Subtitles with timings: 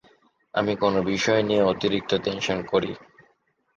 [0.53, 2.91] আমি কোনো বিষয় নিয়ে অতিরিক্ত টেনশন করি।